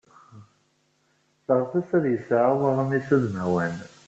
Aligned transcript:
Yeɣtes 1.47 1.89
ad 1.97 2.05
yesɛu 2.13 2.55
aɣmis 2.69 3.07
udmawan. 3.15 3.75